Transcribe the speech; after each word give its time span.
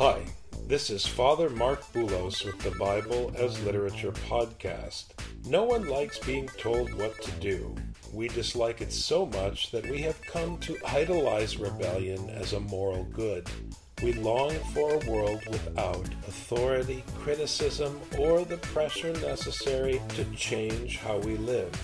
Hi, 0.00 0.24
this 0.66 0.88
is 0.88 1.06
Father 1.06 1.50
Marc 1.50 1.82
Boulos 1.92 2.42
with 2.46 2.58
the 2.60 2.70
Bible 2.78 3.34
as 3.36 3.62
Literature 3.64 4.12
podcast. 4.12 5.08
No 5.44 5.64
one 5.64 5.90
likes 5.90 6.18
being 6.18 6.48
told 6.56 6.94
what 6.94 7.20
to 7.20 7.30
do. 7.32 7.74
We 8.10 8.28
dislike 8.28 8.80
it 8.80 8.94
so 8.94 9.26
much 9.26 9.70
that 9.72 9.86
we 9.90 10.00
have 10.00 10.18
come 10.22 10.56
to 10.60 10.78
idolize 10.86 11.58
rebellion 11.58 12.30
as 12.30 12.54
a 12.54 12.60
moral 12.60 13.04
good. 13.12 13.46
We 14.02 14.14
long 14.14 14.52
for 14.72 14.94
a 14.94 15.10
world 15.10 15.42
without 15.50 16.06
authority, 16.26 17.04
criticism, 17.18 18.00
or 18.18 18.46
the 18.46 18.56
pressure 18.56 19.12
necessary 19.12 20.00
to 20.14 20.24
change 20.34 20.96
how 20.96 21.18
we 21.18 21.36
live. 21.36 21.74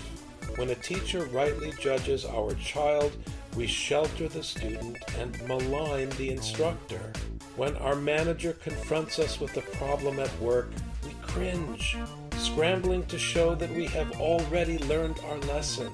When 0.55 0.71
a 0.71 0.75
teacher 0.75 1.25
rightly 1.25 1.71
judges 1.79 2.25
our 2.25 2.55
child, 2.55 3.15
we 3.55 3.67
shelter 3.67 4.27
the 4.27 4.41
student 4.41 4.97
and 5.19 5.39
malign 5.47 6.09
the 6.09 6.31
instructor. 6.31 7.13
When 7.57 7.75
our 7.77 7.95
manager 7.95 8.53
confronts 8.53 9.17
us 9.17 9.39
with 9.39 9.57
a 9.57 9.61
problem 9.77 10.19
at 10.19 10.39
work, 10.39 10.69
we 11.03 11.15
cringe, 11.23 11.97
scrambling 12.37 13.03
to 13.07 13.17
show 13.17 13.55
that 13.55 13.71
we 13.71 13.87
have 13.87 14.21
already 14.21 14.77
learned 14.77 15.19
our 15.25 15.39
lesson. 15.39 15.91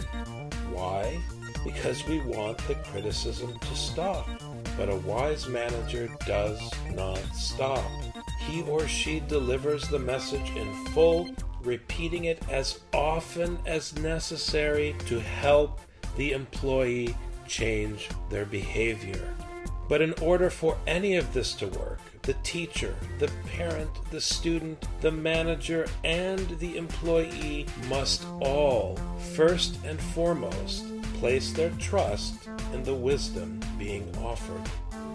Why? 0.73 1.21
Because 1.63 2.05
we 2.05 2.19
want 2.19 2.57
the 2.67 2.75
criticism 2.75 3.57
to 3.57 3.75
stop. 3.75 4.27
But 4.75 4.89
a 4.89 4.97
wise 4.97 5.47
manager 5.47 6.09
does 6.27 6.59
not 6.95 7.23
stop. 7.33 7.89
He 8.41 8.63
or 8.63 8.85
she 8.85 9.21
delivers 9.21 9.87
the 9.87 9.99
message 9.99 10.49
in 10.57 10.85
full, 10.87 11.29
repeating 11.61 12.25
it 12.25 12.43
as 12.49 12.81
often 12.93 13.57
as 13.65 13.97
necessary 13.99 14.97
to 15.05 15.21
help 15.21 15.79
the 16.17 16.33
employee 16.33 17.15
change 17.47 18.09
their 18.29 18.45
behavior. 18.45 19.33
But 19.89 20.01
in 20.01 20.13
order 20.21 20.49
for 20.49 20.77
any 20.87 21.17
of 21.17 21.33
this 21.33 21.53
to 21.55 21.67
work, 21.67 21.99
the 22.21 22.33
teacher, 22.35 22.95
the 23.19 23.29
parent, 23.57 23.89
the 24.11 24.21
student, 24.21 24.85
the 25.01 25.11
manager, 25.11 25.87
and 26.03 26.39
the 26.59 26.77
employee 26.77 27.65
must 27.89 28.25
all, 28.39 28.97
first 29.35 29.77
and 29.85 29.99
foremost, 29.99 30.85
place 31.15 31.51
their 31.51 31.71
trust 31.71 32.47
in 32.73 32.83
the 32.83 32.93
wisdom 32.93 33.59
being 33.77 34.09
offered. 34.17 34.61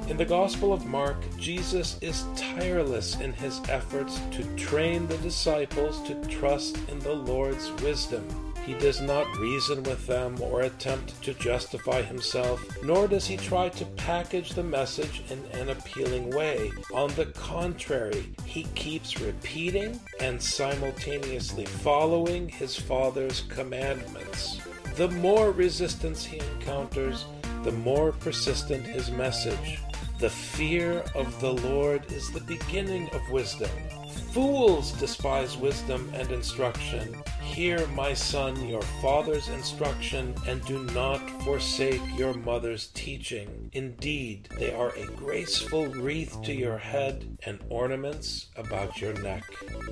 In 0.09 0.17
the 0.17 0.25
Gospel 0.25 0.73
of 0.73 0.87
Mark, 0.87 1.17
Jesus 1.39 1.99
is 2.01 2.25
tireless 2.37 3.19
in 3.21 3.33
his 3.33 3.61
efforts 3.69 4.21
to 4.33 4.45
train 4.57 5.07
the 5.07 5.19
disciples 5.19 6.03
to 6.09 6.15
trust 6.27 6.79
in 6.89 6.99
the 7.01 7.13
Lord's 7.13 7.71
wisdom. 7.83 8.48
He 8.69 8.75
does 8.75 9.01
not 9.01 9.35
reason 9.39 9.83
with 9.85 10.07
them 10.07 10.43
or 10.43 10.61
attempt 10.61 11.23
to 11.23 11.33
justify 11.33 12.03
himself, 12.03 12.63
nor 12.83 13.09
does 13.09 13.27
he 13.27 13.39
try 13.39 13.71
to 13.71 13.87
package 13.97 14.51
the 14.51 14.63
message 14.63 15.23
in 15.31 15.43
an 15.59 15.71
appealing 15.71 16.29
way. 16.37 16.71
On 16.93 17.09
the 17.15 17.25
contrary, 17.25 18.31
he 18.45 18.65
keeps 18.75 19.23
repeating 19.23 19.99
and 20.21 20.41
simultaneously 20.41 21.65
following 21.65 22.47
his 22.47 22.77
Father's 22.77 23.41
commandments. 23.49 24.61
The 24.97 25.09
more 25.09 25.51
resistance 25.51 26.27
he 26.27 26.39
encounters, 26.39 27.25
the 27.65 27.73
more 27.73 28.13
persistent 28.13 28.85
his 28.85 29.11
message. 29.11 29.79
The 30.19 30.29
fear 30.29 31.03
of 31.15 31.41
the 31.41 31.55
Lord 31.55 32.13
is 32.13 32.31
the 32.31 32.41
beginning 32.41 33.09
of 33.15 33.31
wisdom. 33.31 33.71
Fools 34.19 34.93
despise 34.93 35.57
wisdom 35.57 36.11
and 36.15 36.31
instruction. 36.31 37.17
Hear, 37.41 37.87
my 37.89 38.15
son, 38.15 38.69
your 38.69 38.83
father's 39.03 39.49
instruction, 39.49 40.35
and 40.47 40.65
do 40.65 40.85
not 40.95 41.19
forsake 41.43 42.03
your 42.17 42.35
mother's 42.35 42.89
teaching. 42.89 43.71
Indeed, 43.73 44.49
they 44.59 44.73
are 44.73 44.91
a 44.91 45.07
graceful 45.07 45.87
wreath 45.87 46.41
to 46.43 46.55
your 46.55 46.79
head 46.79 47.39
and 47.47 47.59
ornaments 47.69 48.49
about 48.57 49.01
your 49.01 49.15
neck. 49.15 49.45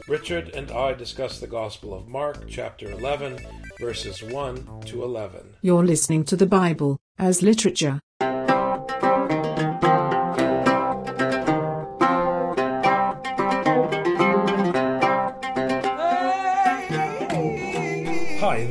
Richard 0.07 0.51
and 0.51 0.71
I 0.71 0.93
discuss 0.93 1.41
the 1.41 1.47
Gospel 1.47 1.95
of 1.95 2.09
Mark, 2.09 2.49
chapter 2.49 2.91
11, 2.91 3.39
verses 3.81 4.23
1 4.23 4.83
to 4.87 5.03
11. 5.03 5.57
You're 5.63 5.85
listening 5.85 6.25
to 6.25 6.37
the 6.37 6.47
Bible 6.47 6.99
as 7.19 7.43
literature. 7.43 8.01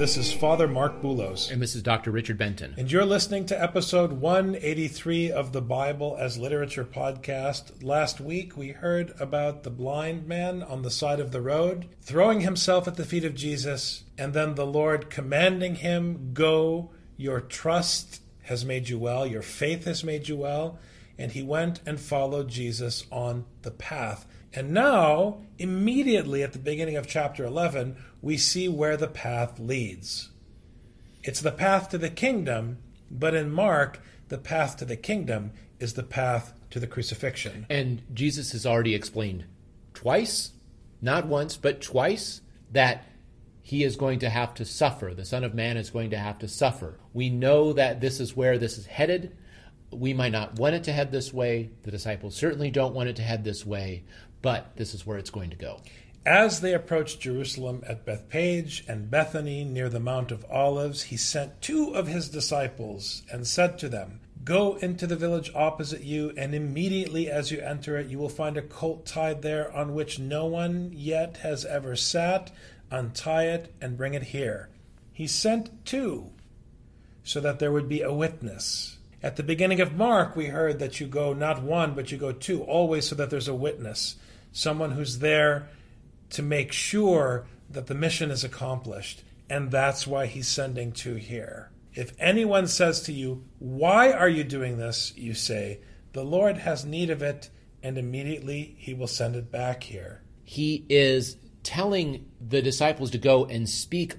This 0.06 0.18
is 0.18 0.32
Father 0.32 0.68
Marc 0.68 1.02
Boulos. 1.02 1.50
And 1.50 1.60
this 1.60 1.74
is 1.74 1.82
Dr. 1.82 2.12
Richard 2.12 2.38
Benjamin. 2.38 2.76
And 2.78 2.92
you're 2.92 3.08
listening 3.08 3.48
to 3.48 3.60
episode 3.60 4.12
183 4.12 5.32
of 5.32 5.52
the 5.52 5.64
Bible 5.64 6.16
as 6.20 6.38
Literature 6.38 6.86
podcast. 6.86 7.84
Last 7.84 8.22
week 8.22 8.56
we 8.56 8.70
heard 8.70 9.16
about 9.20 9.64
the 9.64 9.72
blind 9.72 10.28
man 10.28 10.62
on 10.62 10.84
the 10.84 10.92
side 10.92 11.20
of 11.20 11.32
the 11.32 11.42
road 11.42 11.88
throwing 12.02 12.42
himself 12.42 12.88
at 12.88 12.98
the 12.98 13.04
feet 13.04 13.26
of 13.26 13.34
Jesus, 13.34 14.04
and 14.16 14.36
then 14.36 14.54
the 14.54 14.68
Lord 14.68 15.10
commanding 15.10 15.74
him, 15.74 16.30
Go, 16.34 16.92
your 17.18 17.42
trust 17.42 18.22
has 18.44 18.64
made 18.64 18.90
you 18.90 19.00
well, 19.00 19.26
your 19.26 19.42
faith 19.42 19.86
has 19.86 20.04
made 20.04 20.28
you 20.28 20.38
well. 20.38 20.78
And 21.18 21.32
he 21.32 21.42
went 21.42 21.82
and 21.84 22.00
followed 22.00 22.50
Jesus 22.50 23.08
on 23.12 23.46
the 23.64 23.72
path. 23.72 24.28
And 24.56 24.72
now, 24.72 25.42
immediately 25.58 26.42
at 26.42 26.54
the 26.54 26.60
beginning 26.60 26.96
of 26.96 27.08
chapter 27.08 27.44
11, 27.44 27.98
we 28.26 28.38
see 28.40 28.68
where 28.68 28.98
the 28.98 29.08
path 29.08 29.60
leads. 29.60 30.32
It's 31.22 31.42
the 31.42 31.52
path 31.52 31.90
to 31.90 32.00
the 32.00 32.10
kingdom, 32.10 32.80
but 33.12 33.36
in 33.36 33.52
Mark, 33.52 34.02
the 34.30 34.40
path 34.40 34.78
to 34.78 34.86
the 34.86 34.96
kingdom 34.96 35.52
is 35.80 35.94
the 35.94 36.02
path 36.02 36.52
to 36.72 36.80
the 36.80 36.88
crucifixion. 36.88 37.68
And 37.70 38.02
Jesus 38.12 38.54
has 38.54 38.66
already 38.66 38.96
explained 38.96 39.46
twice, 39.94 40.54
not 41.04 41.28
once, 41.28 41.56
but 41.56 41.82
twice, 41.82 42.42
that 42.72 43.08
he 43.62 43.84
is 43.84 43.96
going 43.96 44.18
to 44.18 44.30
have 44.32 44.56
to 44.56 44.66
suffer. 44.66 45.14
The 45.14 45.24
Son 45.24 45.44
of 45.44 45.54
Man 45.54 45.78
is 45.78 45.92
going 45.92 46.10
to 46.10 46.18
have 46.18 46.40
to 46.40 46.48
suffer. 46.48 46.98
We 47.14 47.30
know 47.30 47.74
that 47.74 48.02
this 48.02 48.20
is 48.20 48.36
where 48.36 48.58
this 48.58 48.80
is 48.80 48.88
headed. 48.88 49.38
We 49.92 50.16
might 50.16 50.32
not 50.32 50.56
want 50.56 50.74
it 50.74 50.86
to 50.86 50.94
head 50.94 51.12
this 51.12 51.32
way. 51.32 51.70
The 51.84 51.92
disciples 51.92 52.36
certainly 52.36 52.72
don't 52.72 52.96
want 52.96 53.08
it 53.08 53.18
to 53.18 53.22
head 53.22 53.44
this 53.44 53.68
way, 53.68 54.04
but 54.42 54.76
this 54.78 54.96
is 54.96 55.06
where 55.06 55.20
it's 55.20 55.30
going 55.30 55.52
to 55.52 55.56
go. 55.56 55.80
As 56.26 56.62
they 56.62 56.74
approached 56.74 57.20
Jerusalem 57.20 57.84
at 57.86 58.04
Bethphage 58.04 58.84
and 58.88 59.12
Bethany 59.12 59.64
near 59.64 59.90
the 59.90 60.00
Mount 60.00 60.32
of 60.32 60.44
Olives, 60.50 61.04
he 61.04 61.18
sent 61.18 61.62
two 61.62 61.94
of 61.94 62.08
his 62.08 62.30
disciples 62.30 63.22
and 63.32 63.46
said 63.46 63.78
to 63.78 63.90
them, 63.90 64.22
Go 64.44 64.76
into 64.78 65.06
the 65.06 65.16
village 65.16 65.52
opposite 65.54 66.02
you, 66.04 66.34
and 66.36 66.56
immediately 66.56 67.30
as 67.30 67.52
you 67.52 67.60
enter 67.60 67.98
it, 67.98 68.08
you 68.08 68.18
will 68.18 68.30
find 68.30 68.58
a 68.58 68.64
colt 68.64 69.06
tied 69.06 69.44
there 69.44 69.72
on 69.72 69.94
which 69.94 70.18
no 70.18 70.48
one 70.48 70.92
yet 70.94 71.38
has 71.38 71.64
ever 71.64 71.96
sat. 71.96 72.52
Untie 72.90 73.46
it 73.46 73.74
and 73.80 73.98
bring 73.98 74.16
it 74.16 74.24
here. 74.24 74.70
He 75.14 75.28
sent 75.28 75.86
two 75.86 76.32
so 77.24 77.40
that 77.40 77.60
there 77.60 77.72
would 77.72 77.90
be 77.90 78.02
a 78.02 78.14
witness. 78.14 78.98
At 79.22 79.36
the 79.36 79.44
beginning 79.44 79.82
of 79.82 79.96
Mark, 79.96 80.36
we 80.36 80.48
heard 80.48 80.80
that 80.80 81.00
you 81.00 81.06
go 81.08 81.34
not 81.34 81.62
one, 81.62 81.94
but 81.94 82.12
you 82.12 82.18
go 82.18 82.32
two, 82.32 82.64
always 82.64 83.08
so 83.08 83.16
that 83.16 83.30
there's 83.30 83.48
a 83.48 83.56
witness, 83.56 84.16
someone 84.52 84.92
who's 84.92 85.20
there 85.20 85.70
to 86.32 86.42
make 86.42 86.72
sure 86.72 87.48
that 87.70 87.88
the 87.88 87.96
mission 87.96 88.32
is 88.32 88.44
accomplished. 88.44 89.24
And 89.50 89.72
that's 89.72 90.08
why 90.08 90.26
he's 90.26 90.48
sending 90.48 90.92
two 90.92 91.16
here. 91.16 91.72
If 91.94 92.14
anyone 92.20 92.68
says 92.68 93.02
to 93.04 93.14
you, 93.14 93.46
Why 93.60 94.12
are 94.12 94.30
you 94.30 94.44
doing 94.44 94.78
this? 94.78 95.14
you 95.16 95.34
say, 95.34 95.80
The 96.14 96.24
Lord 96.24 96.58
has 96.58 96.84
need 96.84 97.10
of 97.10 97.22
it, 97.22 97.50
and 97.82 97.98
immediately 97.98 98.76
he 98.78 98.94
will 98.94 99.08
send 99.08 99.36
it 99.36 99.52
back 99.52 99.84
here. 99.84 100.22
He 100.44 100.86
is 100.90 101.38
telling 101.64 102.26
the 102.40 102.62
disciples 102.62 103.12
to 103.12 103.18
go 103.18 103.46
and 103.46 103.70
speak 103.70 104.16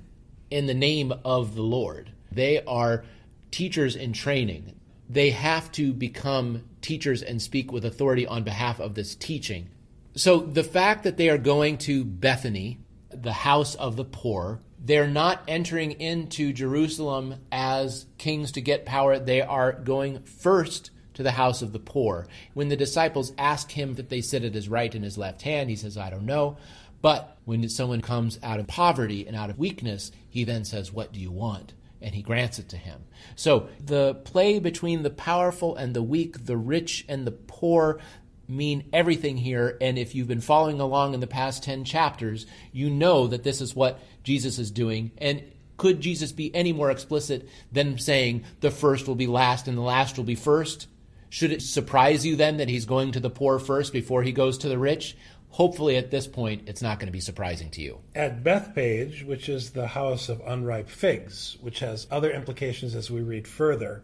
in 0.51 0.67
the 0.67 0.75
name 0.75 1.13
of 1.25 1.55
the 1.55 1.63
Lord. 1.63 2.13
They 2.33 2.63
are 2.65 3.05
teachers 3.51 3.97
in 3.97 4.13
training. 4.13 4.75
They 5.09 5.31
have 5.31 5.71
to 5.73 5.93
become 5.93 6.65
teachers 6.81 7.23
and 7.23 7.41
speak 7.41 7.73
with 7.73 7.85
authority 7.85 8.27
on 8.27 8.43
behalf 8.43 8.81
of 8.81 8.95
this 8.95 9.15
teaching. 9.15 9.69
So 10.17 10.39
the 10.41 10.65
fact 10.65 11.05
that 11.05 11.19
they 11.19 11.29
are 11.29 11.39
going 11.39 11.77
to 11.79 12.05
Bethany, 12.05 12.81
the 13.11 13.33
house 13.33 13.75
of 13.75 13.97
the 13.97 14.05
poor, 14.05 14.61
they're 14.79 15.07
not 15.07 15.43
entering 15.47 15.93
into 15.93 16.55
Jerusalem 16.55 17.37
as 17.53 18.07
kings 18.17 18.53
to 18.53 18.63
get 18.63 18.87
power. 18.87 19.19
They 19.19 19.43
are 19.43 19.73
going 19.73 20.23
first 20.23 20.91
to 21.15 21.23
the 21.23 21.33
house 21.33 21.61
of 21.61 21.73
the 21.73 21.79
poor. 21.79 22.27
When 22.55 22.69
the 22.69 22.77
disciples 22.77 23.33
ask 23.37 23.71
him 23.71 23.95
that 23.95 24.09
they 24.09 24.23
sit 24.23 24.43
at 24.43 24.55
his 24.55 24.71
right 24.71 24.95
and 24.95 25.05
his 25.05 25.19
left 25.19 25.43
hand, 25.43 25.69
he 25.69 25.77
says, 25.77 25.99
I 25.99 26.09
don't 26.09 26.27
know. 26.27 26.57
But 27.03 27.37
when 27.45 27.69
someone 27.69 28.01
comes 28.01 28.39
out 28.43 28.59
of 28.59 28.67
poverty 28.67 29.27
and 29.27 29.37
out 29.37 29.51
of 29.51 29.59
weakness, 29.59 30.13
he 30.31 30.45
then 30.45 30.65
says, 30.65 30.93
What 30.93 31.13
do 31.13 31.21
you 31.21 31.31
want? 31.31 31.75
And 32.01 32.15
he 32.15 32.23
grants 32.23 32.59
it 32.59 32.69
to 32.71 32.77
him. 32.77 33.05
So 33.35 33.69
the 33.85 34.15
play 34.15 34.59
between 34.61 35.03
the 35.03 35.11
powerful 35.11 35.77
and 35.77 35.95
the 35.95 36.03
weak, 36.03 36.47
the 36.47 36.57
rich 36.57 37.05
and 37.09 37.27
the 37.27 37.33
poor, 37.33 38.01
mean 38.49 38.89
everything 38.93 39.37
here. 39.37 39.77
And 39.81 39.99
if 39.99 40.15
you've 40.15 40.29
been 40.29 40.41
following 40.41 40.81
along 40.81 41.15
in 41.15 41.21
the 41.21 41.27
past 41.27 41.63
10 41.63 41.85
chapters, 41.85 42.47
you 42.73 42.91
know 42.91 43.27
that 43.27 43.45
this 43.45 43.61
is 43.61 43.75
what 43.75 44.01
Jesus 44.23 44.59
is 44.59 44.71
doing. 44.71 45.11
And 45.19 45.43
could 45.77 46.01
Jesus 46.01 46.33
be 46.33 46.55
any 46.55 46.73
more 46.73 46.91
explicit 46.91 47.49
than 47.71 47.99
saying 47.99 48.45
the 48.61 48.71
first 48.71 49.07
will 49.07 49.15
be 49.15 49.27
last 49.27 49.69
and 49.69 49.77
the 49.77 49.83
last 49.83 50.17
will 50.17 50.25
be 50.25 50.35
first? 50.35 50.89
Should 51.29 51.53
it 51.53 51.63
surprise 51.63 52.25
you 52.25 52.37
then 52.37 52.59
that 52.59 52.69
he's 52.69 52.87
going 52.87 53.13
to 53.13 53.21
the 53.21 53.31
poor 53.31 53.59
first 53.59 53.93
before 53.93 54.23
he 54.23 54.33
goes 54.33 54.59
to 54.59 54.69
the 54.69 54.79
rich? 54.79 55.17
Hopefully, 55.51 55.97
at 55.97 56.11
this 56.11 56.27
point, 56.27 56.69
it's 56.69 56.83
not 56.83 56.99
going 56.99 57.07
to 57.07 57.13
be 57.13 57.21
surprising 57.21 57.71
to 57.71 57.81
you. 57.81 57.99
At 58.15 58.45
Bethphage, 58.45 59.25
which 59.25 59.49
is 59.49 59.71
the 59.71 59.87
house 59.87 60.29
of 60.29 60.43
unripe 60.47 60.89
figs, 60.89 61.57
which 61.61 61.81
has 61.81 62.07
other 62.11 62.31
implications 62.31 62.95
as 62.95 63.11
we 63.11 63.23
read 63.23 63.49
further, 63.49 64.03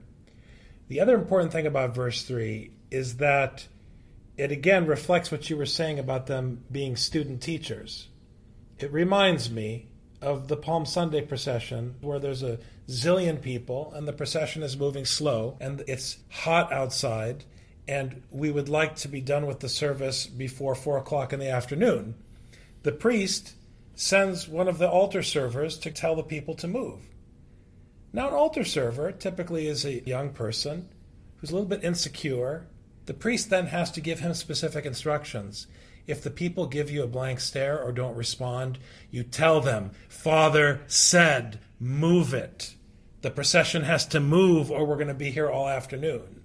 the 0.88 1.00
other 1.00 1.14
important 1.14 1.52
thing 1.52 1.66
about 1.66 1.94
verse 1.94 2.22
3 2.22 2.70
is 2.90 3.16
that 3.16 3.66
it 4.36 4.50
again 4.52 4.86
reflects 4.86 5.30
what 5.30 5.50
you 5.50 5.56
were 5.56 5.66
saying 5.66 5.98
about 5.98 6.26
them 6.26 6.64
being 6.70 6.96
student 6.96 7.42
teachers. 7.42 8.08
It 8.78 8.92
reminds 8.92 9.50
me 9.50 9.88
of 10.20 10.48
the 10.48 10.56
Palm 10.56 10.86
Sunday 10.86 11.20
procession 11.20 11.96
where 12.00 12.18
there's 12.18 12.42
a 12.42 12.58
zillion 12.88 13.40
people 13.40 13.92
and 13.94 14.06
the 14.06 14.12
procession 14.12 14.62
is 14.62 14.76
moving 14.76 15.04
slow 15.04 15.56
and 15.60 15.82
it's 15.86 16.18
hot 16.30 16.72
outside 16.72 17.44
and 17.88 18.22
we 18.30 18.50
would 18.50 18.68
like 18.68 18.96
to 18.96 19.08
be 19.08 19.20
done 19.20 19.46
with 19.46 19.60
the 19.60 19.68
service 19.68 20.26
before 20.26 20.74
four 20.74 20.98
o'clock 20.98 21.32
in 21.32 21.40
the 21.40 21.50
afternoon. 21.50 22.14
The 22.84 22.92
priest 22.92 23.54
sends 23.94 24.48
one 24.48 24.68
of 24.68 24.78
the 24.78 24.88
altar 24.88 25.22
servers 25.22 25.78
to 25.78 25.90
tell 25.90 26.16
the 26.16 26.22
people 26.22 26.54
to 26.56 26.68
move. 26.68 27.00
Now, 28.12 28.28
an 28.28 28.34
altar 28.34 28.64
server 28.64 29.10
typically 29.10 29.66
is 29.66 29.84
a 29.84 30.02
young 30.06 30.30
person 30.30 30.88
who's 31.36 31.50
a 31.50 31.54
little 31.54 31.68
bit 31.68 31.84
insecure. 31.84 32.66
The 33.06 33.14
priest 33.14 33.50
then 33.50 33.66
has 33.66 33.90
to 33.92 34.00
give 34.00 34.20
him 34.20 34.34
specific 34.34 34.86
instructions. 34.86 35.66
If 36.06 36.22
the 36.22 36.30
people 36.30 36.66
give 36.66 36.90
you 36.90 37.02
a 37.02 37.08
blank 37.08 37.40
stare 37.40 37.80
or 37.80 37.92
don't 37.92 38.16
respond, 38.16 38.78
you 39.10 39.22
tell 39.22 39.60
them, 39.60 39.92
Father 40.08 40.82
said, 40.86 41.60
move 41.78 42.34
it. 42.34 42.74
The 43.22 43.30
procession 43.30 43.82
has 43.82 44.06
to 44.06 44.20
move 44.20 44.70
or 44.70 44.84
we're 44.84 44.96
going 44.96 45.06
to 45.08 45.14
be 45.14 45.30
here 45.30 45.48
all 45.48 45.68
afternoon. 45.68 46.42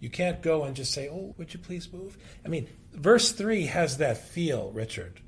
You 0.00 0.10
can't 0.10 0.42
go 0.42 0.64
and 0.64 0.76
just 0.76 0.92
say, 0.92 1.08
Oh, 1.08 1.34
would 1.38 1.52
you 1.52 1.58
please 1.58 1.92
move? 1.92 2.16
I 2.44 2.48
mean, 2.48 2.68
verse 2.92 3.32
3 3.32 3.66
has 3.66 3.96
that 3.96 4.28
feel, 4.28 4.70
Richard. 4.72 5.20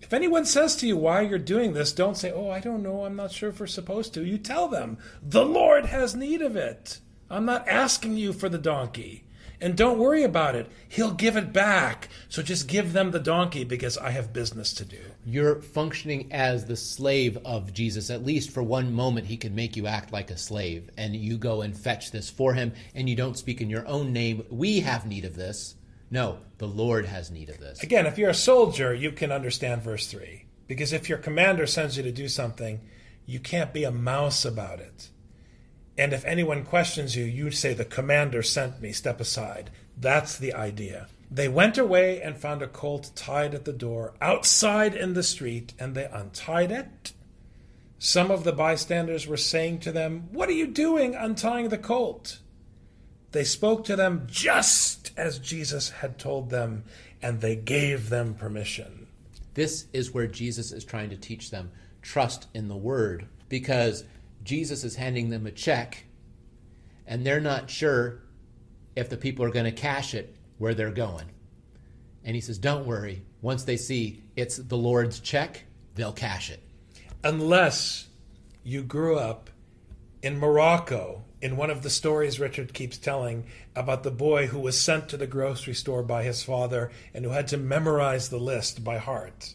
If 0.00 0.14
anyone 0.14 0.46
says 0.46 0.76
to 0.76 0.86
you 0.86 0.96
why 0.96 1.20
you're 1.20 1.38
doing 1.38 1.74
this, 1.74 1.92
don't 1.92 2.16
say, 2.16 2.32
Oh, 2.32 2.48
I 2.48 2.60
don't 2.60 2.82
know, 2.82 3.04
I'm 3.04 3.16
not 3.16 3.32
sure 3.32 3.50
if 3.50 3.60
we're 3.60 3.66
supposed 3.66 4.14
to. 4.14 4.24
You 4.24 4.38
tell 4.38 4.68
them, 4.68 4.98
The 5.22 5.44
Lord 5.44 5.86
has 5.86 6.14
need 6.14 6.42
of 6.42 6.56
it. 6.56 7.00
I'm 7.28 7.44
not 7.44 7.68
asking 7.68 8.16
you 8.16 8.32
for 8.32 8.48
the 8.48 8.58
donkey. 8.58 9.24
And 9.62 9.76
don't 9.76 9.98
worry 9.98 10.22
about 10.22 10.54
it. 10.54 10.70
He'll 10.88 11.12
give 11.12 11.36
it 11.36 11.52
back. 11.52 12.08
So 12.28 12.42
just 12.42 12.66
give 12.66 12.92
them 12.92 13.10
the 13.10 13.18
donkey 13.18 13.64
because 13.64 13.98
I 13.98 14.10
have 14.10 14.32
business 14.32 14.72
to 14.74 14.84
do. 14.84 15.00
You're 15.26 15.60
functioning 15.60 16.32
as 16.32 16.64
the 16.64 16.76
slave 16.76 17.36
of 17.44 17.74
Jesus. 17.74 18.08
At 18.08 18.24
least 18.24 18.50
for 18.50 18.62
one 18.62 18.94
moment, 18.94 19.26
he 19.26 19.36
can 19.36 19.54
make 19.54 19.76
you 19.76 19.86
act 19.86 20.12
like 20.12 20.30
a 20.30 20.38
slave. 20.38 20.88
And 20.96 21.14
you 21.14 21.36
go 21.36 21.60
and 21.60 21.76
fetch 21.76 22.10
this 22.10 22.30
for 22.30 22.54
him, 22.54 22.72
and 22.94 23.08
you 23.08 23.16
don't 23.16 23.36
speak 23.36 23.60
in 23.60 23.68
your 23.68 23.86
own 23.86 24.12
name. 24.12 24.44
We 24.50 24.80
have 24.80 25.06
need 25.06 25.26
of 25.26 25.36
this. 25.36 25.74
No, 26.10 26.38
the 26.58 26.66
Lord 26.66 27.06
has 27.06 27.30
need 27.30 27.50
of 27.50 27.58
this. 27.58 27.82
Again, 27.82 28.06
if 28.06 28.18
you're 28.18 28.30
a 28.30 28.34
soldier, 28.34 28.94
you 28.94 29.12
can 29.12 29.30
understand 29.30 29.82
verse 29.82 30.06
3. 30.06 30.46
Because 30.66 30.92
if 30.92 31.08
your 31.08 31.18
commander 31.18 31.66
sends 31.66 31.96
you 31.96 32.02
to 32.02 32.12
do 32.12 32.28
something, 32.28 32.80
you 33.26 33.40
can't 33.40 33.72
be 33.72 33.84
a 33.84 33.92
mouse 33.92 34.44
about 34.44 34.80
it. 34.80 35.10
And 36.00 36.14
if 36.14 36.24
anyone 36.24 36.64
questions 36.64 37.14
you, 37.14 37.26
you 37.26 37.50
say, 37.50 37.74
The 37.74 37.84
commander 37.84 38.42
sent 38.42 38.80
me, 38.80 38.90
step 38.90 39.20
aside. 39.20 39.68
That's 39.98 40.38
the 40.38 40.54
idea. 40.54 41.08
They 41.30 41.46
went 41.46 41.76
away 41.76 42.22
and 42.22 42.38
found 42.38 42.62
a 42.62 42.68
colt 42.68 43.10
tied 43.14 43.54
at 43.54 43.66
the 43.66 43.72
door 43.74 44.14
outside 44.18 44.94
in 44.94 45.12
the 45.12 45.22
street, 45.22 45.74
and 45.78 45.94
they 45.94 46.06
untied 46.06 46.72
it. 46.72 47.12
Some 47.98 48.30
of 48.30 48.44
the 48.44 48.52
bystanders 48.52 49.26
were 49.26 49.36
saying 49.36 49.80
to 49.80 49.92
them, 49.92 50.28
What 50.32 50.48
are 50.48 50.52
you 50.52 50.68
doing 50.68 51.14
untying 51.14 51.68
the 51.68 51.76
colt? 51.76 52.38
They 53.32 53.44
spoke 53.44 53.84
to 53.84 53.94
them 53.94 54.26
just 54.26 55.10
as 55.18 55.38
Jesus 55.38 55.90
had 55.90 56.18
told 56.18 56.48
them, 56.48 56.84
and 57.20 57.42
they 57.42 57.56
gave 57.56 58.08
them 58.08 58.32
permission. 58.32 59.06
This 59.52 59.84
is 59.92 60.14
where 60.14 60.26
Jesus 60.26 60.72
is 60.72 60.82
trying 60.82 61.10
to 61.10 61.18
teach 61.18 61.50
them 61.50 61.72
trust 62.00 62.46
in 62.54 62.68
the 62.68 62.76
word 62.76 63.26
because 63.50 64.04
Jesus 64.42 64.84
is 64.84 64.96
handing 64.96 65.30
them 65.30 65.46
a 65.46 65.50
check, 65.50 66.04
and 67.06 67.24
they're 67.24 67.40
not 67.40 67.70
sure 67.70 68.22
if 68.96 69.08
the 69.08 69.16
people 69.16 69.44
are 69.44 69.50
going 69.50 69.66
to 69.66 69.72
cash 69.72 70.14
it 70.14 70.36
where 70.58 70.74
they're 70.74 70.90
going. 70.90 71.26
And 72.24 72.34
he 72.34 72.40
says, 72.40 72.58
Don't 72.58 72.86
worry. 72.86 73.22
Once 73.42 73.64
they 73.64 73.76
see 73.76 74.22
it's 74.36 74.56
the 74.56 74.76
Lord's 74.76 75.20
check, 75.20 75.64
they'll 75.94 76.12
cash 76.12 76.50
it. 76.50 76.62
Unless 77.24 78.08
you 78.62 78.82
grew 78.82 79.18
up 79.18 79.50
in 80.22 80.38
Morocco, 80.38 81.24
in 81.40 81.56
one 81.56 81.70
of 81.70 81.82
the 81.82 81.90
stories 81.90 82.38
Richard 82.38 82.74
keeps 82.74 82.98
telling 82.98 83.46
about 83.74 84.02
the 84.02 84.10
boy 84.10 84.46
who 84.48 84.58
was 84.58 84.78
sent 84.78 85.08
to 85.08 85.16
the 85.16 85.26
grocery 85.26 85.74
store 85.74 86.02
by 86.02 86.22
his 86.22 86.42
father 86.42 86.90
and 87.14 87.24
who 87.24 87.30
had 87.30 87.48
to 87.48 87.56
memorize 87.56 88.28
the 88.28 88.38
list 88.38 88.84
by 88.84 88.98
heart 88.98 89.54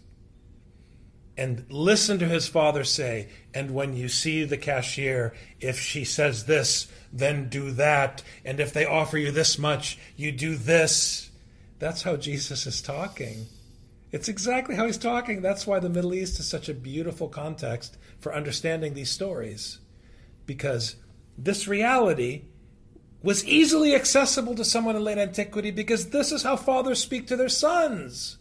and 1.38 1.66
listen 1.70 2.20
to 2.20 2.26
his 2.26 2.48
father 2.48 2.84
say, 2.84 3.30
and 3.54 3.72
when 3.72 3.96
you 3.96 4.08
see 4.08 4.46
the 4.46 4.58
cashier, 4.58 5.34
if 5.60 5.80
she 5.80 6.06
says 6.06 6.46
this, 6.46 6.88
then 7.12 7.50
do 7.50 7.72
that. 7.72 8.24
And 8.44 8.60
if 8.60 8.72
they 8.74 8.86
offer 8.86 9.18
you 9.18 9.32
this 9.32 9.58
much, 9.58 9.98
you 10.16 10.32
do 10.32 10.56
this. 10.56 11.30
That's 11.80 12.04
how 12.04 12.16
Jesus 12.16 12.66
is 12.66 12.82
talking. 12.82 13.48
It's 14.12 14.30
exactly 14.30 14.76
how 14.76 14.86
he's 14.86 14.98
talking. 14.98 15.42
That's 15.42 15.68
why 15.68 15.80
the 15.80 15.90
Middle 15.90 16.14
East 16.14 16.40
is 16.40 16.48
such 16.48 16.70
a 16.70 16.74
beautiful 16.74 17.28
context 17.28 17.98
for 18.20 18.34
understanding 18.34 18.94
these 18.94 19.12
stories. 19.12 19.80
Because 20.46 20.96
this 21.38 21.68
reality 21.68 22.44
was 23.22 23.46
easily 23.46 23.94
accessible 23.94 24.56
to 24.56 24.64
someone 24.64 24.96
in 24.96 25.04
late 25.04 25.18
antiquity 25.18 25.72
because 25.72 26.12
this 26.12 26.32
is 26.32 26.44
how 26.44 26.56
fathers 26.56 27.02
speak 27.02 27.28
to 27.28 27.36
their 27.36 27.50
sons. 27.50 28.38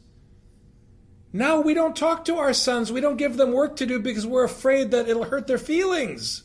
Now 1.37 1.61
we 1.61 1.75
don't 1.75 1.97
talk 1.97 2.27
to 2.27 2.37
our 2.37 2.55
sons. 2.55 2.93
We 2.93 3.01
don't 3.01 3.17
give 3.17 3.37
them 3.37 3.51
work 3.51 3.75
to 3.77 3.87
do 3.87 3.99
because 3.99 4.25
we're 4.25 4.45
afraid 4.45 4.93
that 4.93 5.09
it'll 5.09 5.25
hurt 5.25 5.49
their 5.49 5.59
feelings. 5.59 6.45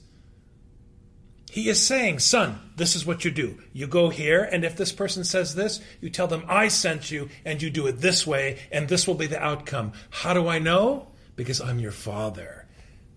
He 1.51 1.69
is 1.69 1.79
saying, 1.79 2.19
Son, 2.19 2.60
this 2.75 2.96
is 2.96 3.05
what 3.05 3.24
you 3.24 3.29
do. 3.29 3.60
You 3.72 3.86
go 3.86 4.10
here, 4.10 4.43
and 4.43 4.65
if 4.65 4.75
this 4.75 4.91
person 4.91 5.24
says 5.24 5.53
this, 5.53 5.79
you 6.01 6.10
tell 6.10 6.25
them, 6.25 6.43
I 6.48 6.69
sent 6.69 7.12
you, 7.12 7.29
and 7.46 7.62
you 7.62 7.69
do 7.69 7.86
it 7.86 8.01
this 8.01 8.25
way, 8.25 8.58
and 8.72 8.89
this 8.89 9.08
will 9.08 9.13
be 9.13 9.27
the 9.27 9.41
outcome. 9.41 9.93
How 10.10 10.34
do 10.34 10.48
I 10.48 10.58
know? 10.58 11.10
Because 11.36 11.62
I'm 11.62 11.77
your 11.77 11.91
father. 11.91 12.58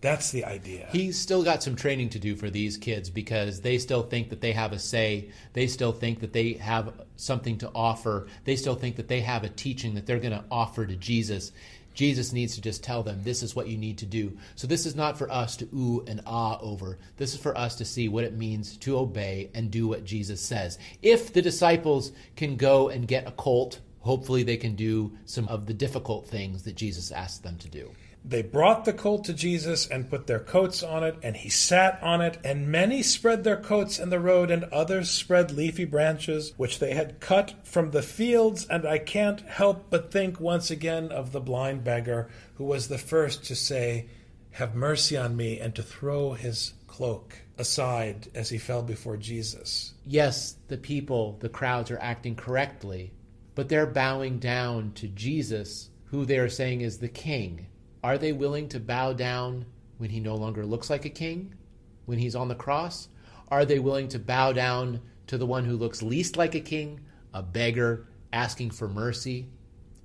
That's 0.03 0.33
the 0.33 0.45
idea. 0.45 0.89
He's 0.91 1.17
still 1.17 1.45
got 1.45 1.63
some 1.63 1.77
training 1.77 2.11
to 2.11 2.19
do 2.19 2.35
for 2.35 2.51
these 2.51 2.77
kids 2.77 3.09
because 3.09 3.61
they 3.61 3.79
still 3.79 4.03
think 4.03 4.31
that 4.31 4.41
they 4.41 4.51
have 4.51 4.73
a 4.73 4.79
say. 4.79 5.31
They 5.53 5.69
still 5.69 5.93
think 5.93 6.19
that 6.21 6.33
they 6.33 6.55
have 6.55 6.93
something 7.15 7.57
to 7.59 7.71
offer. 7.73 8.27
They 8.45 8.57
still 8.57 8.75
think 8.75 8.97
that 8.97 9.07
they 9.07 9.21
have 9.21 9.45
a 9.45 9.49
teaching 9.49 9.95
that 9.95 10.05
they're 10.05 10.19
going 10.19 10.33
to 10.33 10.45
offer 10.51 10.85
to 10.85 10.97
Jesus. 10.97 11.53
Jesus 11.95 12.33
needs 12.33 12.57
to 12.57 12.61
just 12.61 12.83
tell 12.83 13.05
them 13.05 13.21
this 13.23 13.45
is 13.45 13.55
what 13.55 13.69
you 13.69 13.79
need 13.79 13.99
to 13.99 14.07
do. 14.07 14.37
So 14.57 14.67
this 14.67 14.87
is 14.87 14.97
not 14.97 15.17
for 15.17 15.31
us 15.31 15.57
to 15.59 15.69
ooh 15.73 16.05
and 16.09 16.21
ah 16.27 16.59
over. 16.61 16.99
This 17.17 17.33
is 17.35 17.41
for 17.41 17.57
us 17.57 17.77
to 17.77 17.85
see 17.85 18.09
what 18.09 18.25
it 18.25 18.37
means 18.37 18.77
to 18.79 18.99
obey 18.99 19.51
and 19.55 19.71
do 19.71 19.87
what 19.87 20.05
Jesus 20.05 20.41
says. 20.41 20.81
If 21.01 21.33
the 21.33 21.43
disciples 21.43 22.11
can 22.35 22.57
go 22.57 22.89
and 22.89 23.07
get 23.07 23.29
a 23.29 23.33
colt, 23.33 23.79
hopefully 24.01 24.43
they 24.43 24.57
can 24.57 24.75
do 24.75 25.13
some 25.27 25.47
of 25.47 25.67
the 25.67 25.75
difficult 25.75 26.27
things 26.27 26.65
that 26.65 26.75
Jesus 26.75 27.13
asked 27.13 27.45
them 27.45 27.57
to 27.59 27.69
do. 27.69 27.93
They 28.25 28.43
brought 28.43 28.85
the 28.85 28.93
colt 28.93 29.25
to 29.25 29.35
Jesus 29.35 29.89
and 29.89 30.09
put 30.09 30.29
their 30.29 30.39
coats 30.39 30.83
on 30.85 31.03
it, 31.03 31.17
and 31.25 31.37
he 31.37 31.49
sat 31.49 32.01
on 32.03 32.21
it. 32.21 32.39
And 32.45 32.69
many 32.69 33.03
spread 33.03 33.43
their 33.43 33.57
coats 33.57 33.99
in 33.99 34.11
the 34.11 34.21
road, 34.21 34.49
and 34.49 34.65
others 34.65 35.11
spread 35.11 35.51
leafy 35.51 35.85
branches, 35.85 36.53
which 36.57 36.79
they 36.79 36.95
had 36.95 37.19
cut 37.19 37.55
from 37.65 37.91
the 37.91 38.03
fields. 38.03 38.65
And 38.67 38.87
I 38.87 38.99
can't 38.99 39.41
help 39.41 39.87
but 39.91 40.13
think 40.13 40.39
once 40.39 40.71
again 40.71 41.11
of 41.11 41.33
the 41.33 41.41
blind 41.41 41.83
beggar 41.83 42.29
who 42.55 42.65
was 42.65 42.87
the 42.87 42.99
first 42.99 43.45
to 43.47 43.57
say, 43.57 44.07
Have 44.53 44.77
mercy 44.77 45.17
on 45.17 45.37
me, 45.37 45.59
and 45.59 45.75
to 45.75 45.83
throw 45.83 46.35
his 46.35 46.75
cloak 46.87 47.39
aside 47.59 48.29
as 48.37 48.51
he 48.51 48.59
fell 48.59 48.83
before 48.83 49.17
Jesus. 49.17 49.95
Yes, 50.07 50.57
the 50.69 50.79
people, 50.79 51.39
the 51.41 51.49
crowds 51.49 51.91
are 51.91 51.99
acting 51.99 52.37
correctly, 52.37 53.13
but 53.57 53.69
they're 53.69 53.85
bowing 53.85 54.39
down 54.39 54.93
to 54.93 55.09
Jesus, 55.09 55.91
who 56.07 56.25
they 56.25 56.39
are 56.39 56.49
saying 56.49 56.83
is 56.83 56.99
the 56.99 57.09
king 57.09 57.67
are 58.03 58.19
they 58.19 58.33
willing 58.33 58.69
to 58.69 58.81
bow 58.81 59.13
down 59.13 59.67
when 59.99 60.11
he 60.11 60.21
no 60.21 60.35
longer 60.35 60.65
looks 60.67 60.91
like 60.91 61.05
a 61.05 61.11
king, 61.11 61.55
when 62.07 62.19
he's 62.19 62.35
on 62.35 62.49
the 62.49 62.55
cross? 62.55 63.09
Are 63.49 63.65
they 63.65 63.79
willing 63.79 64.09
to 64.09 64.19
bow 64.19 64.53
down 64.53 65.01
to 65.27 65.39
the 65.39 65.47
one 65.47 65.65
who 65.65 65.77
looks 65.77 66.03
least 66.03 66.37
like 66.37 66.55
a 66.55 66.61
king, 66.61 67.01
a 67.33 67.43
beggar 67.43 68.07
asking 68.33 68.71
for 68.71 68.89
mercy, 68.89 69.47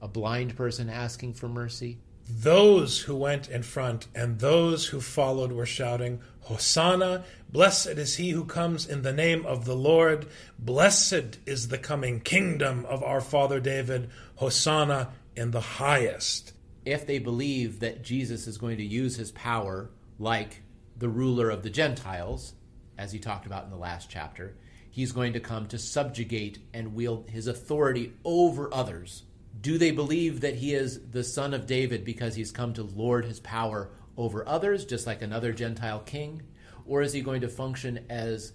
a 0.02 0.08
blind 0.08 0.56
person 0.56 0.90
asking 0.90 1.34
for 1.34 1.48
mercy. 1.48 1.98
Those 2.30 3.02
who 3.02 3.16
went 3.16 3.50
in 3.50 3.64
front 3.64 4.08
and 4.14 4.40
those 4.40 4.88
who 4.88 5.00
followed 5.00 5.52
were 5.52 5.66
shouting, 5.66 6.22
Hosanna! 6.42 7.24
Blessed 7.50 7.88
is 7.88 8.16
he 8.16 8.32
who 8.32 8.44
comes 8.44 8.86
in 8.86 9.02
the 9.02 9.14
name 9.14 9.46
of 9.46 9.66
the 9.66 9.76
Lord. 9.76 10.28
Blessed 10.60 11.40
is 11.46 11.70
the 11.70 11.78
coming 11.78 12.20
kingdom 12.20 12.86
of 12.86 13.02
our 13.02 13.22
father 13.22 13.60
David. 13.60 14.10
Hosanna 14.36 15.14
in 15.36 15.52
the 15.52 15.62
highest. 15.62 16.54
If 16.88 17.06
they 17.06 17.20
believe 17.20 17.82
that 17.82 18.02
Jesus 18.02 18.48
is 18.48 18.58
going 18.58 18.78
to 18.78 18.86
use 18.86 19.18
his 19.18 19.34
power 19.34 19.92
like 20.20 20.62
the 20.96 21.10
ruler 21.10 21.50
of 21.50 21.62
the 21.62 21.70
Gentiles, 21.70 22.54
as 22.98 23.12
he 23.12 23.20
talked 23.20 23.46
about 23.46 23.66
in 23.66 23.72
the 23.72 23.76
last 23.76 24.10
chapter, 24.10 24.56
he's 24.90 25.12
going 25.12 25.34
to 25.34 25.42
come 25.42 25.68
to 25.68 25.78
subjugate 25.78 26.60
and 26.74 26.96
wield 26.96 27.30
his 27.30 27.48
authority 27.48 28.14
over 28.24 28.74
others. 28.74 29.24
Do 29.60 29.78
they 29.78 29.92
believe 29.92 30.40
that 30.40 30.56
he 30.56 30.74
is 30.74 31.10
the 31.12 31.26
son 31.26 31.54
of 31.54 31.68
David 31.68 32.06
because 32.06 32.36
he's 32.36 32.54
come 32.54 32.72
to 32.76 32.84
lord 32.84 33.26
his 33.26 33.42
power 33.42 33.90
over 34.16 34.48
others, 34.48 34.86
just 34.86 35.06
like 35.06 35.22
another 35.22 35.52
Gentile 35.52 36.00
king? 36.00 36.42
Or 36.86 37.02
is 37.02 37.12
he 37.12 37.20
going 37.20 37.42
to 37.42 37.50
function 37.50 38.06
as 38.10 38.54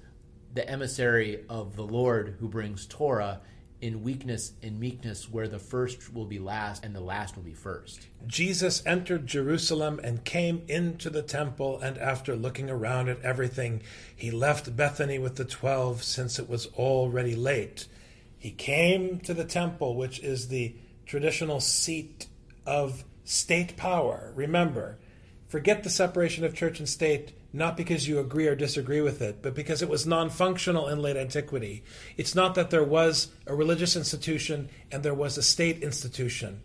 the 0.55 0.67
emissary 0.67 1.45
of 1.51 1.77
the 1.77 1.85
Lord 1.85 2.37
who 2.41 2.49
brings 2.49 2.87
Torah 2.87 3.43
in 3.83 4.03
weakness 4.03 4.53
and 4.63 4.81
meekness, 4.81 5.29
where 5.29 5.49
the 5.49 5.59
first 5.59 6.15
will 6.15 6.25
be 6.25 6.39
last 6.39 6.85
and 6.85 6.95
the 6.95 7.01
last 7.01 7.37
will 7.37 7.43
be 7.43 7.53
first? 7.53 8.07
Jesus 8.27 8.83
entered 8.87 9.27
Jerusalem 9.27 10.01
and 10.03 10.25
came 10.25 10.63
into 10.69 11.11
the 11.11 11.23
temple, 11.23 11.81
and 11.81 11.99
after 11.99 12.35
looking 12.35 12.71
around 12.71 13.09
at 13.09 13.21
everything, 13.23 13.83
he 14.15 14.31
left 14.31 14.75
Bethany 14.77 15.19
with 15.19 15.37
the 15.37 15.45
twelve, 15.45 16.03
since 16.03 16.39
it 16.39 16.49
was 16.49 16.67
already 16.79 17.35
late. 17.35 17.87
He 18.39 18.53
came 18.53 19.19
to 19.21 19.35
the 19.35 19.45
temple, 19.45 19.97
which 19.97 20.21
is 20.21 20.49
the 20.49 20.75
traditional 21.05 21.61
seat 21.61 22.27
of 22.65 23.05
state 23.25 23.77
power. 23.77 24.33
Remember, 24.35 24.99
forget 25.53 25.83
the 25.83 25.91
separation 25.91 26.47
of 26.47 26.55
church 26.55 26.79
and 26.79 26.89
state, 26.89 27.33
not 27.53 27.77
because 27.77 28.09
you 28.09 28.19
agree 28.19 28.47
or 28.47 28.55
disagree 28.55 29.03
with 29.03 29.21
it, 29.21 29.43
but 29.43 29.55
because 29.55 29.83
it 29.83 29.89
was 29.89 30.07
non 30.07 30.31
functional 30.31 30.89
in 30.89 31.03
late 31.03 31.15
antiquity. 31.15 31.85
It's 32.17 32.35
not 32.35 32.55
that 32.55 32.71
there 32.71 32.83
was 32.83 33.29
a 33.47 33.55
religious 33.55 33.95
institution 33.95 34.71
and 34.91 35.03
there 35.03 35.13
was 35.13 35.37
a 35.37 35.43
state 35.43 35.83
institution. 35.83 36.63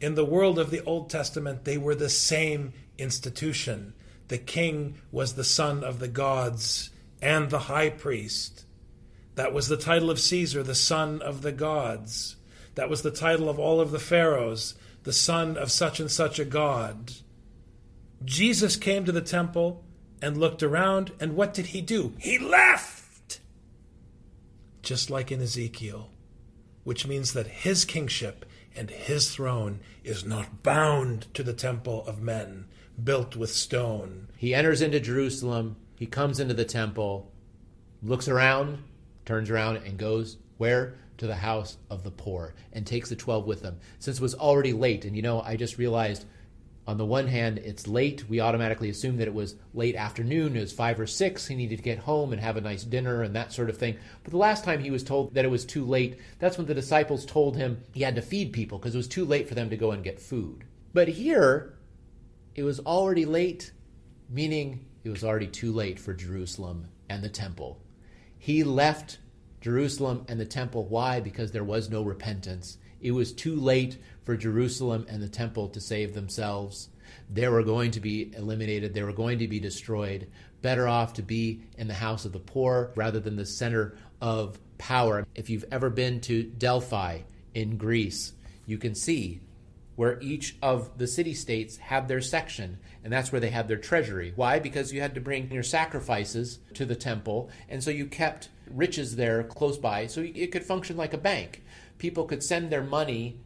In 0.00 0.16
the 0.16 0.24
world 0.24 0.58
of 0.58 0.72
the 0.72 0.82
Old 0.82 1.10
Testament, 1.10 1.64
they 1.64 1.78
were 1.78 1.94
the 1.94 2.08
same 2.08 2.72
institution. 2.98 3.94
The 4.26 4.38
king 4.38 4.96
was 5.12 5.34
the 5.34 5.44
son 5.44 5.84
of 5.84 6.00
the 6.00 6.08
gods 6.08 6.90
and 7.22 7.50
the 7.50 7.70
high 7.70 7.90
priest. 7.90 8.64
That 9.36 9.52
was 9.52 9.68
the 9.68 9.76
title 9.76 10.10
of 10.10 10.18
Caesar, 10.18 10.64
the 10.64 10.74
son 10.74 11.22
of 11.22 11.42
the 11.42 11.52
gods. 11.52 12.34
That 12.74 12.90
was 12.90 13.02
the 13.02 13.12
title 13.12 13.48
of 13.48 13.60
all 13.60 13.80
of 13.80 13.92
the 13.92 14.00
pharaohs, 14.00 14.74
the 15.04 15.12
son 15.12 15.56
of 15.56 15.70
such 15.70 16.00
and 16.00 16.10
such 16.10 16.40
a 16.40 16.44
god. 16.44 17.12
Jesus 18.24 18.76
came 18.76 19.04
to 19.04 19.12
the 19.12 19.20
temple 19.20 19.84
and 20.22 20.38
looked 20.38 20.62
around, 20.62 21.12
and 21.20 21.36
what 21.36 21.52
did 21.52 21.66
he 21.66 21.80
do? 21.80 22.14
He 22.18 22.38
left! 22.38 23.40
Just 24.82 25.10
like 25.10 25.30
in 25.30 25.42
Ezekiel, 25.42 26.10
which 26.84 27.06
means 27.06 27.32
that 27.32 27.46
his 27.46 27.84
kingship 27.84 28.46
and 28.74 28.90
his 28.90 29.34
throne 29.34 29.80
is 30.02 30.24
not 30.24 30.62
bound 30.62 31.32
to 31.34 31.42
the 31.42 31.52
temple 31.52 32.04
of 32.06 32.22
men 32.22 32.66
built 33.02 33.36
with 33.36 33.50
stone. 33.50 34.28
He 34.36 34.54
enters 34.54 34.80
into 34.80 35.00
Jerusalem, 35.00 35.76
he 35.96 36.06
comes 36.06 36.40
into 36.40 36.54
the 36.54 36.64
temple, 36.64 37.32
looks 38.02 38.28
around, 38.28 38.82
turns 39.24 39.50
around, 39.50 39.78
and 39.78 39.98
goes 39.98 40.38
where? 40.56 40.94
To 41.18 41.26
the 41.26 41.36
house 41.36 41.76
of 41.90 42.02
the 42.02 42.10
poor, 42.10 42.54
and 42.72 42.86
takes 42.86 43.08
the 43.08 43.16
12 43.16 43.46
with 43.46 43.62
him. 43.62 43.78
Since 43.98 44.18
it 44.18 44.22
was 44.22 44.34
already 44.34 44.72
late, 44.72 45.04
and 45.04 45.14
you 45.14 45.22
know, 45.22 45.40
I 45.40 45.56
just 45.56 45.78
realized 45.78 46.26
on 46.86 46.98
the 46.98 47.06
one 47.06 47.26
hand, 47.28 47.58
it's 47.58 47.86
late. 47.86 48.28
We 48.28 48.40
automatically 48.40 48.90
assume 48.90 49.16
that 49.16 49.28
it 49.28 49.34
was 49.34 49.56
late 49.72 49.96
afternoon. 49.96 50.54
It 50.54 50.60
was 50.60 50.72
five 50.72 51.00
or 51.00 51.06
six. 51.06 51.46
He 51.46 51.54
needed 51.54 51.76
to 51.76 51.82
get 51.82 51.98
home 51.98 52.32
and 52.32 52.40
have 52.40 52.58
a 52.58 52.60
nice 52.60 52.84
dinner 52.84 53.22
and 53.22 53.34
that 53.34 53.52
sort 53.52 53.70
of 53.70 53.78
thing. 53.78 53.96
But 54.22 54.32
the 54.32 54.38
last 54.38 54.64
time 54.64 54.80
he 54.80 54.90
was 54.90 55.02
told 55.02 55.34
that 55.34 55.46
it 55.46 55.50
was 55.50 55.64
too 55.64 55.84
late, 55.84 56.18
that's 56.38 56.58
when 56.58 56.66
the 56.66 56.74
disciples 56.74 57.24
told 57.24 57.56
him 57.56 57.80
he 57.92 58.02
had 58.02 58.16
to 58.16 58.22
feed 58.22 58.52
people 58.52 58.78
because 58.78 58.94
it 58.94 58.98
was 58.98 59.08
too 59.08 59.24
late 59.24 59.48
for 59.48 59.54
them 59.54 59.70
to 59.70 59.76
go 59.78 59.92
and 59.92 60.04
get 60.04 60.20
food. 60.20 60.64
But 60.92 61.08
here, 61.08 61.74
it 62.54 62.64
was 62.64 62.80
already 62.80 63.24
late, 63.24 63.72
meaning 64.28 64.84
it 65.04 65.10
was 65.10 65.24
already 65.24 65.46
too 65.46 65.72
late 65.72 65.98
for 65.98 66.12
Jerusalem 66.12 66.88
and 67.08 67.24
the 67.24 67.30
temple. 67.30 67.80
He 68.38 68.62
left 68.62 69.18
Jerusalem 69.62 70.26
and 70.28 70.38
the 70.38 70.44
temple. 70.44 70.84
Why? 70.86 71.20
Because 71.20 71.50
there 71.52 71.64
was 71.64 71.88
no 71.88 72.02
repentance. 72.02 72.76
It 73.00 73.12
was 73.12 73.32
too 73.32 73.56
late 73.56 73.98
for 74.24 74.36
Jerusalem 74.36 75.06
and 75.08 75.22
the 75.22 75.28
temple 75.28 75.68
to 75.68 75.80
save 75.80 76.14
themselves. 76.14 76.88
They 77.30 77.48
were 77.48 77.62
going 77.62 77.92
to 77.92 78.00
be 78.00 78.32
eliminated, 78.34 78.94
they 78.94 79.02
were 79.02 79.12
going 79.12 79.38
to 79.38 79.48
be 79.48 79.60
destroyed. 79.60 80.28
Better 80.62 80.88
off 80.88 81.14
to 81.14 81.22
be 81.22 81.60
in 81.76 81.88
the 81.88 81.94
house 81.94 82.24
of 82.24 82.32
the 82.32 82.38
poor 82.38 82.90
rather 82.96 83.20
than 83.20 83.36
the 83.36 83.46
center 83.46 83.96
of 84.20 84.58
power. 84.78 85.26
If 85.34 85.50
you've 85.50 85.66
ever 85.70 85.90
been 85.90 86.20
to 86.22 86.42
Delphi 86.42 87.20
in 87.52 87.76
Greece, 87.76 88.32
you 88.66 88.78
can 88.78 88.94
see 88.94 89.40
where 89.96 90.18
each 90.20 90.56
of 90.60 90.98
the 90.98 91.06
city 91.06 91.34
states 91.34 91.76
had 91.76 92.08
their 92.08 92.20
section, 92.20 92.78
and 93.04 93.12
that's 93.12 93.30
where 93.30 93.40
they 93.40 93.50
had 93.50 93.68
their 93.68 93.76
treasury. 93.76 94.32
Why? 94.34 94.58
Because 94.58 94.92
you 94.92 95.00
had 95.00 95.14
to 95.14 95.20
bring 95.20 95.50
your 95.52 95.62
sacrifices 95.62 96.58
to 96.74 96.84
the 96.84 96.96
temple, 96.96 97.50
and 97.68 97.82
so 97.82 97.90
you 97.90 98.06
kept 98.06 98.48
riches 98.70 99.16
there 99.16 99.44
close 99.44 99.78
by, 99.78 100.06
so 100.06 100.20
it 100.22 100.50
could 100.50 100.64
function 100.64 100.96
like 100.96 101.14
a 101.14 101.18
bank. 101.18 101.62
People 101.98 102.24
could 102.24 102.42
send 102.42 102.70
their 102.70 102.82
money 102.82 103.38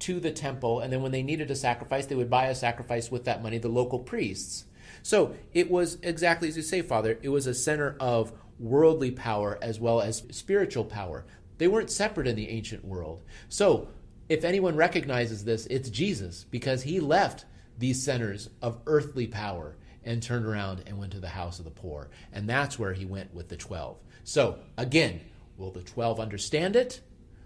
to 0.00 0.20
the 0.20 0.30
temple, 0.30 0.80
and 0.80 0.92
then 0.92 1.02
when 1.02 1.12
they 1.12 1.22
needed 1.22 1.50
a 1.50 1.56
sacrifice, 1.56 2.06
they 2.06 2.14
would 2.14 2.30
buy 2.30 2.46
a 2.46 2.54
sacrifice 2.54 3.10
with 3.10 3.24
that 3.24 3.42
money, 3.42 3.58
the 3.58 3.68
local 3.68 3.98
priests. 3.98 4.64
So 5.02 5.34
it 5.52 5.70
was 5.70 5.98
exactly 6.02 6.48
as 6.48 6.56
you 6.56 6.62
say, 6.62 6.82
Father, 6.82 7.18
it 7.22 7.28
was 7.28 7.46
a 7.46 7.54
center 7.54 7.96
of 8.00 8.32
worldly 8.58 9.10
power 9.10 9.58
as 9.62 9.80
well 9.80 10.00
as 10.00 10.24
spiritual 10.30 10.84
power. 10.84 11.24
They 11.58 11.68
weren't 11.68 11.90
separate 11.90 12.26
in 12.26 12.36
the 12.36 12.48
ancient 12.48 12.84
world. 12.84 13.22
So 13.48 13.88
if 14.28 14.44
anyone 14.44 14.76
recognizes 14.76 15.44
this, 15.44 15.66
it's 15.66 15.90
Jesus, 15.90 16.46
because 16.50 16.82
he 16.82 17.00
left 17.00 17.44
these 17.78 18.02
centers 18.02 18.50
of 18.60 18.78
earthly 18.86 19.26
power 19.26 19.76
and 20.04 20.22
turned 20.22 20.46
around 20.46 20.82
and 20.86 20.98
went 20.98 21.12
to 21.12 21.20
the 21.20 21.28
house 21.28 21.58
of 21.58 21.64
the 21.64 21.70
poor. 21.70 22.08
And 22.32 22.48
that's 22.48 22.78
where 22.78 22.92
he 22.92 23.04
went 23.04 23.34
with 23.34 23.48
the 23.48 23.56
12. 23.56 23.98
So, 24.24 24.58
again, 24.76 25.20
will 25.56 25.70
the 25.70 25.82
12 25.82 26.20
understand 26.20 26.76
it? 26.76 27.00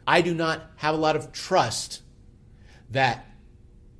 I 0.07 0.21
do 0.21 0.35
not 0.35 0.71
have 0.77 0.95
a 0.95 0.99
lot 0.99 1.17
of 1.17 1.33
trust 1.33 2.03
that 2.95 3.27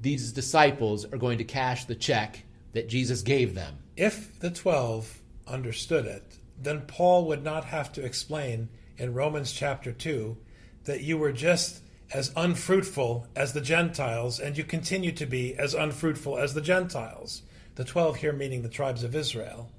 these 0.01 0.33
disciples 0.33 1.05
are 1.05 1.19
going 1.19 1.39
to 1.39 1.45
cash 1.45 1.85
the 1.85 1.95
check 1.95 2.43
that 2.73 2.89
Jesus 2.89 3.23
gave 3.23 3.55
them. 3.55 3.79
If 3.97 4.39
the 4.41 4.51
12 4.51 5.21
understood 5.47 6.07
it, 6.07 6.39
then 6.61 6.83
Paul 6.83 7.27
would 7.27 7.45
not 7.45 7.67
have 7.67 7.93
to 7.93 8.05
explain 8.05 8.69
in 8.97 9.15
Romans 9.15 9.53
chapter 9.53 9.93
2 9.93 10.37
that 10.85 11.03
you 11.03 11.19
were 11.19 11.33
just 11.33 11.83
as 12.13 12.33
unfruitful 12.37 13.27
as 13.35 13.53
the 13.53 13.61
Gentiles, 13.61 14.39
and 14.39 14.57
you 14.57 14.63
continue 14.63 15.13
to 15.13 15.27
be 15.27 15.55
as 15.57 15.75
unfruitful 15.75 16.39
as 16.39 16.55
the 16.55 16.61
Gentiles. 16.61 17.43
The 17.75 17.85
12 17.85 18.17
here 18.17 18.33
meaning 18.33 18.63
the 18.63 18.69
tribes 18.69 19.03
of 19.03 19.17
Israel. 19.17 19.71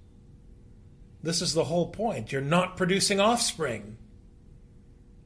This 1.24 1.42
is 1.42 1.54
the 1.54 1.66
whole 1.66 1.88
point. 1.88 2.32
You're 2.32 2.42
not 2.42 2.78
producing 2.78 3.20
offspring. 3.20 3.98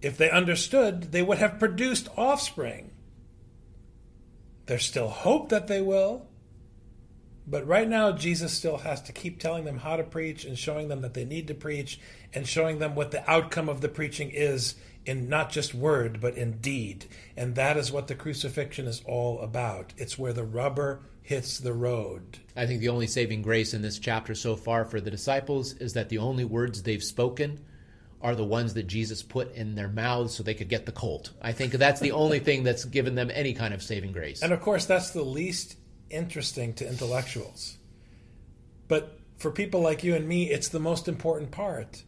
If 0.01 0.17
they 0.17 0.29
understood, 0.29 1.12
they 1.12 1.22
would 1.22 1.39
have 1.39 1.60
produced 1.60 2.08
offspring. 2.15 2.91
There's 4.69 4.85
still 4.85 5.09
hope 5.09 5.49
that 5.49 5.65
they 5.65 5.81
will. 5.81 6.27
But 7.47 7.65
right 7.65 7.89
now, 7.89 8.11
Jesus 8.11 8.53
still 8.53 8.77
has 8.77 9.01
to 9.01 9.11
keep 9.11 9.39
telling 9.39 9.65
them 9.65 9.79
how 9.79 9.95
to 9.95 10.03
preach 10.03 10.45
and 10.45 10.55
showing 10.55 10.89
them 10.89 11.01
that 11.01 11.15
they 11.15 11.25
need 11.25 11.47
to 11.47 11.55
preach 11.55 11.99
and 12.35 12.47
showing 12.47 12.77
them 12.77 12.93
what 12.93 13.09
the 13.09 13.27
outcome 13.27 13.67
of 13.67 13.81
the 13.81 13.89
preaching 13.89 14.29
is 14.29 14.75
in 15.07 15.27
not 15.27 15.49
just 15.49 15.73
word, 15.73 16.21
but 16.21 16.38
in 16.38 16.59
deed. 16.59 17.05
And 17.35 17.55
that 17.55 17.77
is 17.77 17.91
what 17.91 18.09
the 18.09 18.13
crucifixion 18.13 18.85
is 18.85 19.01
all 19.07 19.41
about. 19.41 19.91
It's 19.97 20.19
where 20.19 20.33
the 20.33 20.43
rubber 20.43 21.01
hits 21.23 21.57
the 21.57 21.73
road. 21.73 22.38
I 22.55 22.67
think 22.67 22.79
the 22.79 22.89
only 22.89 23.07
saving 23.07 23.41
grace 23.41 23.73
in 23.73 23.81
this 23.81 23.97
chapter 23.97 24.35
so 24.35 24.55
far 24.55 24.85
for 24.85 25.01
the 25.01 25.09
disciples 25.09 25.73
is 25.73 25.93
that 25.93 26.09
the 26.09 26.19
only 26.19 26.45
words 26.45 26.83
they've 26.83 27.03
spoken 27.03 27.59
are 28.21 28.35
the 28.35 28.43
ones 28.43 28.73
that 28.73 28.88
Jesus 28.88 29.23
put 29.23 29.53
in 29.55 29.75
their 29.75 29.88
mouths 29.88 30.35
so 30.35 30.43
they 30.43 30.53
could 30.53 30.69
get 30.69 30.85
the 30.85 30.91
colt. 30.91 31.31
I 31.41 31.53
think 31.53 31.73
that's 31.73 32.01
the 32.01 32.11
only 32.11 32.39
thing 32.39 32.63
that's 32.63 32.85
given 32.85 33.15
them 33.15 33.31
any 33.33 33.53
kind 33.53 33.73
of 33.73 33.81
saving 33.81 34.11
grace. 34.11 34.41
And 34.41 34.51
of 34.51 34.61
course, 34.61 34.85
that's 34.85 35.11
the 35.11 35.23
least 35.23 35.77
interesting 36.09 36.73
to 36.73 36.88
intellectuals. 36.88 37.77
But 38.88 39.19
for 39.38 39.51
people 39.51 39.81
like 39.81 40.03
you 40.03 40.15
and 40.15 40.27
me, 40.27 40.49
it's 40.49 40.67
the 40.67 40.79
most 40.79 41.07
important 41.07 41.51
part. 41.51 42.03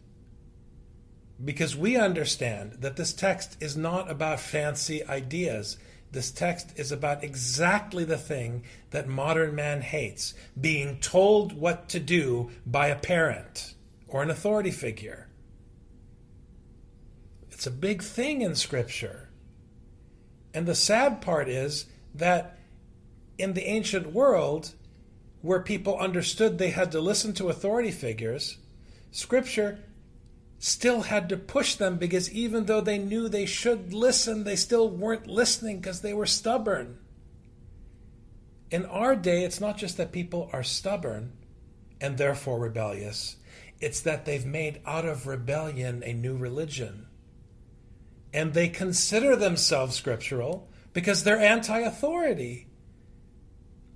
Because 1.43 1.75
we 1.75 1.95
understand 1.95 2.77
that 2.81 2.97
this 2.97 3.13
text 3.13 3.57
is 3.61 3.77
not 3.77 4.11
about 4.11 4.39
fancy 4.39 5.03
ideas. 5.05 5.77
This 6.11 6.29
text 6.29 6.73
is 6.75 6.91
about 6.91 7.23
exactly 7.23 8.03
the 8.03 8.17
thing 8.17 8.63
that 8.89 9.07
modern 9.07 9.55
man 9.55 9.81
hates 9.81 10.33
being 10.59 10.99
told 10.99 11.53
what 11.53 11.87
to 11.89 11.99
do 11.99 12.51
by 12.65 12.87
a 12.87 12.99
parent 12.99 13.75
or 14.07 14.21
an 14.21 14.29
authority 14.29 14.71
figure. 14.71 15.29
It's 17.61 17.67
a 17.67 17.69
big 17.69 18.01
thing 18.01 18.41
in 18.41 18.55
Scripture. 18.55 19.29
And 20.51 20.65
the 20.65 20.73
sad 20.73 21.21
part 21.21 21.47
is 21.47 21.85
that 22.15 22.57
in 23.37 23.53
the 23.53 23.67
ancient 23.67 24.13
world, 24.13 24.73
where 25.43 25.61
people 25.61 25.95
understood 25.95 26.57
they 26.57 26.71
had 26.71 26.91
to 26.93 26.99
listen 26.99 27.33
to 27.33 27.49
authority 27.49 27.91
figures, 27.91 28.57
Scripture 29.11 29.77
still 30.57 31.03
had 31.03 31.29
to 31.29 31.37
push 31.37 31.75
them 31.75 31.97
because 31.97 32.31
even 32.31 32.65
though 32.65 32.81
they 32.81 32.97
knew 32.97 33.29
they 33.29 33.45
should 33.45 33.93
listen, 33.93 34.43
they 34.43 34.55
still 34.55 34.89
weren't 34.89 35.27
listening 35.27 35.77
because 35.77 36.01
they 36.01 36.15
were 36.15 36.25
stubborn. 36.25 36.97
In 38.71 38.87
our 38.87 39.15
day, 39.15 39.43
it's 39.43 39.61
not 39.61 39.77
just 39.77 39.97
that 39.97 40.11
people 40.11 40.49
are 40.51 40.63
stubborn 40.63 41.33
and 42.01 42.17
therefore 42.17 42.57
rebellious, 42.57 43.35
it's 43.79 44.01
that 44.01 44.25
they've 44.25 44.47
made 44.47 44.81
out 44.83 45.05
of 45.05 45.27
rebellion 45.27 46.01
a 46.03 46.11
new 46.11 46.35
religion. 46.35 47.05
And 48.33 48.53
they 48.53 48.69
consider 48.69 49.35
themselves 49.35 49.95
scriptural 49.95 50.69
because 50.93 51.23
they're 51.23 51.39
anti 51.39 51.79
authority. 51.79 52.67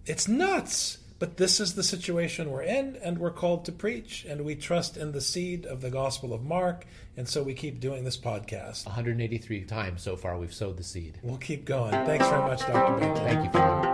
It's 0.06 0.28
nuts. 0.28 1.00
But 1.18 1.38
this 1.38 1.62
is 1.62 1.76
the 1.76 1.84
situation 1.84 2.52
we're 2.52 2.64
in, 2.64 2.98
and 2.98 3.20
we're 3.20 3.32
called 3.32 3.64
to 3.66 3.72
preach, 3.72 4.26
and 4.26 4.44
we 4.44 4.54
trust 4.54 4.98
in 4.98 5.14
the 5.14 5.22
seed 5.22 5.66
of 5.66 5.80
the 5.80 5.90
Gospel 5.90 6.34
of 6.34 6.44
Mark, 6.44 6.86
and 7.16 7.28
so 7.28 7.42
we 7.42 7.54
keep 7.54 7.80
doing 7.80 8.04
this 8.04 8.18
podcast. 8.18 8.86
183 8.86 9.64
times 9.64 10.02
so 10.02 10.18
far 10.18 10.38
we've 10.38 10.54
sowed 10.54 10.76
the 10.76 10.84
seed. 10.84 11.18
We'll 11.24 11.38
keep 11.38 11.64
going. 11.64 11.94
Thanks 12.06 12.28
very 12.28 12.42
much, 12.42 12.60
Dr. 12.60 13.00
Benjamin. 13.00 13.16
Thank 13.24 13.46
you, 13.46 13.52
Father. 13.52 13.92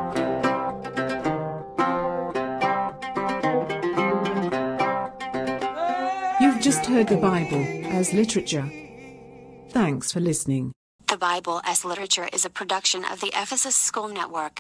You've 6.41 6.61
just 6.61 6.83
heard 6.87 7.07
the 7.07 7.17
Bible 7.17 7.63
as 7.95 8.13
literature. 8.13 8.69
Thanks 9.71 10.11
for 10.11 10.19
listening. 10.19 10.73
The 11.07 11.15
Bible 11.15 11.61
as 11.63 11.85
Literature 11.85 12.27
is 12.33 12.43
a 12.43 12.49
production 12.49 13.05
of 13.05 13.21
the 13.21 13.29
Ephesus 13.29 13.73
School 13.73 14.09
Network. 14.09 14.59